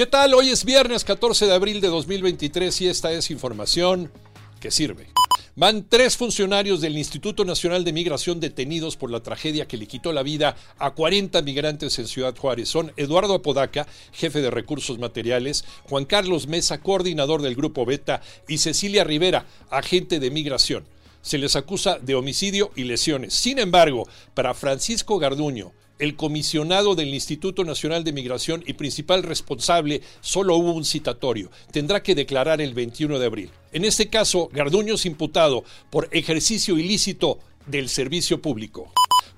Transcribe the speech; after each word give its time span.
¿Qué 0.00 0.06
tal? 0.06 0.32
Hoy 0.32 0.48
es 0.48 0.64
viernes 0.64 1.04
14 1.04 1.44
de 1.44 1.52
abril 1.52 1.82
de 1.82 1.88
2023 1.88 2.80
y 2.80 2.88
esta 2.88 3.12
es 3.12 3.30
información 3.30 4.10
que 4.58 4.70
sirve. 4.70 5.08
Van 5.56 5.84
tres 5.86 6.16
funcionarios 6.16 6.80
del 6.80 6.96
Instituto 6.96 7.44
Nacional 7.44 7.84
de 7.84 7.92
Migración 7.92 8.40
detenidos 8.40 8.96
por 8.96 9.10
la 9.10 9.22
tragedia 9.22 9.68
que 9.68 9.76
le 9.76 9.86
quitó 9.86 10.14
la 10.14 10.22
vida 10.22 10.56
a 10.78 10.92
40 10.92 11.42
migrantes 11.42 11.98
en 11.98 12.06
Ciudad 12.06 12.34
Juárez. 12.34 12.70
Son 12.70 12.94
Eduardo 12.96 13.34
Apodaca, 13.34 13.86
jefe 14.12 14.40
de 14.40 14.50
recursos 14.50 14.98
materiales, 14.98 15.66
Juan 15.82 16.06
Carlos 16.06 16.46
Mesa, 16.46 16.80
coordinador 16.80 17.42
del 17.42 17.54
Grupo 17.54 17.84
Beta, 17.84 18.22
y 18.48 18.56
Cecilia 18.56 19.04
Rivera, 19.04 19.44
agente 19.68 20.18
de 20.18 20.30
migración. 20.30 20.86
Se 21.20 21.36
les 21.36 21.56
acusa 21.56 21.98
de 21.98 22.14
homicidio 22.14 22.70
y 22.74 22.84
lesiones. 22.84 23.34
Sin 23.34 23.58
embargo, 23.58 24.08
para 24.32 24.54
Francisco 24.54 25.18
Garduño, 25.18 25.74
el 26.00 26.16
comisionado 26.16 26.94
del 26.94 27.14
Instituto 27.14 27.62
Nacional 27.62 28.02
de 28.02 28.12
Migración 28.12 28.64
y 28.66 28.72
principal 28.72 29.22
responsable, 29.22 30.00
solo 30.20 30.56
hubo 30.56 30.72
un 30.72 30.84
citatorio. 30.84 31.50
Tendrá 31.70 32.02
que 32.02 32.14
declarar 32.14 32.60
el 32.60 32.74
21 32.74 33.18
de 33.18 33.26
abril. 33.26 33.50
En 33.72 33.84
este 33.84 34.08
caso, 34.08 34.48
Garduño 34.52 34.94
es 34.94 35.06
imputado 35.06 35.64
por 35.90 36.08
ejercicio 36.10 36.78
ilícito 36.78 37.38
del 37.66 37.88
servicio 37.88 38.40
público. 38.42 38.92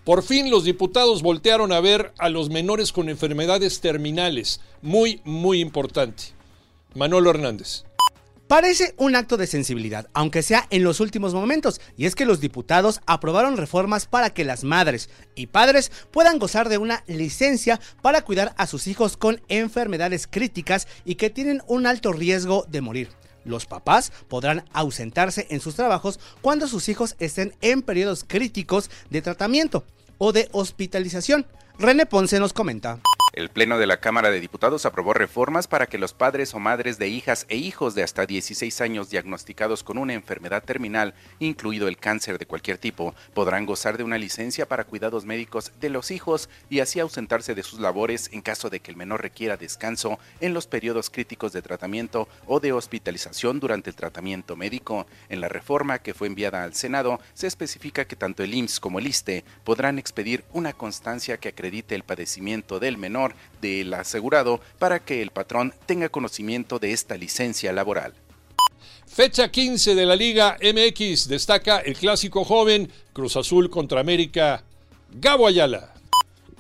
Por 0.05 0.22
fin 0.22 0.50
los 0.50 0.64
diputados 0.64 1.22
voltearon 1.22 1.72
a 1.72 1.80
ver 1.80 2.12
a 2.19 2.28
los 2.28 2.48
menores 2.48 2.92
con 2.92 3.08
enfermedades 3.08 3.80
terminales. 3.80 4.60
Muy, 4.80 5.20
muy 5.24 5.60
importante. 5.60 6.24
Manolo 6.94 7.30
Hernández. 7.30 7.84
Parece 8.52 8.92
un 8.98 9.16
acto 9.16 9.38
de 9.38 9.47
sensibilidad, 9.47 10.11
aunque 10.12 10.42
sea 10.42 10.66
en 10.69 10.84
los 10.84 11.01
últimos 11.01 11.33
momentos, 11.33 11.80
y 11.97 12.05
es 12.05 12.15
que 12.15 12.27
los 12.27 12.38
diputados 12.38 13.01
aprobaron 13.06 13.56
reformas 13.56 14.05
para 14.05 14.28
que 14.28 14.45
las 14.45 14.62
madres 14.62 15.09
y 15.34 15.47
padres 15.47 15.91
puedan 16.11 16.38
gozar 16.38 16.69
de 16.69 16.77
una 16.77 17.02
licencia 17.06 17.80
para 18.02 18.20
cuidar 18.20 18.52
a 18.59 18.66
sus 18.66 18.88
hijos 18.88 19.16
con 19.16 19.41
enfermedades 19.48 20.27
críticas 20.27 20.87
y 21.06 21.15
que 21.15 21.30
tienen 21.30 21.62
un 21.66 21.87
alto 21.87 22.12
riesgo 22.12 22.66
de 22.69 22.83
morir. 22.83 23.09
Los 23.47 23.65
papás 23.65 24.12
podrán 24.28 24.66
ausentarse 24.75 25.47
en 25.48 25.61
sus 25.61 25.75
trabajos 25.75 26.20
cuando 26.42 26.69
sus 26.69 26.91
hijos 26.91 27.16
estén 27.20 27.55
en 27.62 27.81
periodos 27.81 28.22
críticos 28.22 28.91
de 29.09 29.22
tratamiento 29.22 29.87
o 30.19 30.33
de 30.33 30.50
hospitalización. 30.53 31.47
René 31.78 32.05
Ponce 32.05 32.39
nos 32.39 32.53
comenta. 32.53 33.00
El 33.33 33.48
Pleno 33.48 33.78
de 33.78 33.86
la 33.86 33.97
Cámara 33.97 34.30
de 34.30 34.41
Diputados 34.41 34.84
aprobó 34.84 35.14
reformas 35.14 35.66
para 35.66 35.86
que 35.86 35.97
los 35.97 36.12
padres 36.12 36.52
o 36.52 36.58
madres 36.58 36.98
de 36.98 37.08
hijas 37.08 37.47
e 37.48 37.56
hijos 37.56 37.94
de 37.94 38.02
hasta 38.02 38.27
16 38.27 38.83
años 38.83 39.08
diagnosticados 39.08 39.83
con 39.83 39.97
una 39.97 40.12
enfermedad 40.12 40.62
terminal, 40.62 41.14
incluido 41.38 41.88
el 41.88 41.97
cáncer 41.97 42.38
de 42.38 42.44
cualquier 42.44 42.77
tipo, 42.77 43.14
podrán 43.33 43.64
gozar 43.64 43.97
de 43.97 44.05
una 44.05 44.19
licencia 44.19 44.69
para 44.69 44.84
cuidados 44.84 45.25
médicos 45.25 45.72
de 45.80 45.88
los 45.88 46.10
hijos 46.10 46.50
y 46.69 46.80
así 46.80 47.00
ausentarse 47.00 47.55
de 47.55 47.62
sus 47.62 47.80
labores 47.80 48.28
en 48.34 48.42
caso 48.42 48.69
de 48.69 48.80
que 48.80 48.91
el 48.91 48.98
menor 48.98 49.22
requiera 49.22 49.56
descanso 49.56 50.19
en 50.41 50.53
los 50.53 50.66
periodos 50.66 51.08
críticos 51.08 51.55
de 51.55 51.62
tratamiento 51.62 52.28
o 52.47 52.60
de 52.60 52.75
hospitalización 52.75 53.60
durante 53.60 53.88
el 53.88 53.97
tratamiento 53.97 54.56
médico. 54.56 55.06
En 55.30 55.41
la 55.41 55.48
reforma 55.48 56.00
que 56.00 56.12
fue 56.12 56.27
enviada 56.27 56.64
al 56.64 56.75
Senado 56.75 57.19
se 57.33 57.47
especifica 57.47 58.05
que 58.05 58.14
tanto 58.14 58.42
el 58.42 58.53
IMSS 58.53 58.78
como 58.78 58.98
el 58.98 59.06
ISTE 59.06 59.42
podrán 59.64 59.98
expedir 59.98 60.44
una 60.53 60.75
constancia 60.75 61.38
que 61.38 61.48
acredite 61.48 61.94
el 61.94 62.03
padecimiento 62.03 62.78
del 62.78 62.98
menor 62.98 63.22
del 63.61 63.95
asegurado 63.95 64.61
para 64.78 64.98
que 64.98 65.23
el 65.23 65.31
patrón 65.31 65.75
tenga 65.87 66.09
conocimiento 66.09 66.78
de 66.78 66.92
esta 66.92 67.17
licencia 67.17 67.73
laboral. 67.73 68.15
Fecha 69.06 69.51
15 69.51 69.95
de 69.95 70.06
la 70.06 70.17
Liga 70.17 70.56
MX 70.62 71.28
destaca 71.28 71.78
el 71.81 71.97
clásico 71.97 72.45
joven 72.45 72.91
Cruz 73.12 73.37
Azul 73.37 73.69
contra 73.69 74.00
América. 74.00 74.65
Gabo 75.11 75.47
Ayala. 75.47 75.91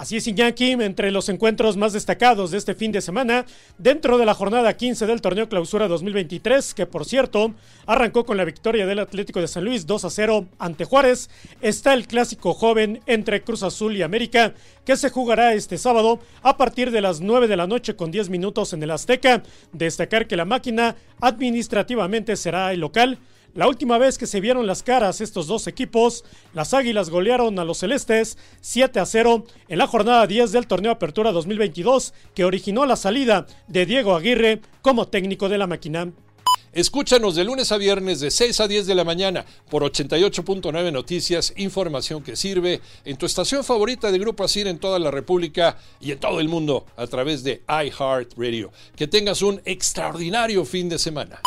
Así 0.02 0.16
es, 0.16 0.26
Iñaki, 0.26 0.72
entre 0.72 1.12
los 1.12 1.28
encuentros 1.28 1.76
más 1.76 1.92
destacados 1.92 2.50
de 2.50 2.58
este 2.58 2.74
fin 2.74 2.90
de 2.90 3.00
semana, 3.00 3.46
dentro 3.78 4.18
de 4.18 4.26
la 4.26 4.34
jornada 4.34 4.76
15 4.76 5.06
del 5.06 5.20
torneo 5.20 5.48
Clausura 5.48 5.86
2023, 5.86 6.74
que 6.74 6.86
por 6.86 7.04
cierto 7.04 7.54
arrancó 7.86 8.26
con 8.26 8.36
la 8.36 8.44
victoria 8.44 8.84
del 8.84 8.98
Atlético 8.98 9.40
de 9.40 9.46
San 9.46 9.64
Luis 9.64 9.86
2 9.86 10.04
a 10.04 10.10
0 10.10 10.46
ante 10.58 10.86
Juárez, 10.86 11.30
está 11.60 11.94
el 11.94 12.08
clásico 12.08 12.52
joven 12.52 13.00
entre 13.06 13.44
Cruz 13.44 13.62
Azul 13.62 13.96
y 13.96 14.02
América, 14.02 14.54
que 14.84 14.96
se 14.96 15.08
jugará 15.08 15.54
este 15.54 15.78
sábado 15.78 16.18
a 16.42 16.56
partir 16.56 16.90
de 16.90 17.00
las 17.00 17.20
9 17.20 17.46
de 17.46 17.56
la 17.56 17.68
noche 17.68 17.94
con 17.94 18.10
10 18.10 18.28
minutos 18.28 18.72
en 18.72 18.82
el 18.82 18.90
Azteca. 18.90 19.44
Destacar 19.70 20.26
que 20.26 20.36
la 20.36 20.44
máquina 20.44 20.96
administrativamente 21.20 22.34
será 22.34 22.72
el 22.72 22.80
local 22.80 23.20
la 23.54 23.68
última 23.68 23.98
vez 23.98 24.16
que 24.16 24.26
se 24.26 24.40
vieron 24.40 24.66
las 24.66 24.82
caras 24.82 25.20
estos 25.20 25.46
dos 25.46 25.66
equipos, 25.66 26.24
las 26.54 26.72
Águilas 26.72 27.10
golearon 27.10 27.58
a 27.58 27.64
los 27.64 27.78
Celestes 27.78 28.38
7 28.62 28.98
a 28.98 29.06
0 29.06 29.44
en 29.68 29.78
la 29.78 29.86
jornada 29.86 30.26
10 30.26 30.52
del 30.52 30.66
torneo 30.66 30.92
Apertura 30.92 31.32
2022 31.32 32.14
que 32.34 32.44
originó 32.44 32.86
la 32.86 32.96
salida 32.96 33.46
de 33.68 33.84
Diego 33.84 34.14
Aguirre 34.14 34.62
como 34.80 35.08
técnico 35.08 35.48
de 35.50 35.58
la 35.58 35.66
máquina. 35.66 36.12
Escúchanos 36.72 37.34
de 37.34 37.44
lunes 37.44 37.70
a 37.70 37.76
viernes 37.76 38.20
de 38.20 38.30
6 38.30 38.60
a 38.60 38.68
10 38.68 38.86
de 38.86 38.94
la 38.94 39.04
mañana 39.04 39.44
por 39.68 39.82
88.9 39.82 40.90
Noticias, 40.90 41.52
información 41.58 42.22
que 42.22 42.34
sirve 42.34 42.80
en 43.04 43.18
tu 43.18 43.26
estación 43.26 43.62
favorita 43.62 44.10
de 44.10 44.18
Grupo 44.18 44.44
Asir 44.44 44.66
en 44.66 44.78
toda 44.78 44.98
la 44.98 45.10
República 45.10 45.76
y 46.00 46.12
en 46.12 46.18
todo 46.18 46.40
el 46.40 46.48
mundo 46.48 46.86
a 46.96 47.06
través 47.06 47.44
de 47.44 47.62
iHeartRadio. 47.68 48.72
Que 48.96 49.06
tengas 49.06 49.42
un 49.42 49.60
extraordinario 49.66 50.64
fin 50.64 50.88
de 50.88 50.98
semana. 50.98 51.42